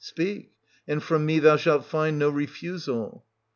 [0.03, 0.51] Speak,
[0.87, 3.23] and from me thou shalt find no refusal.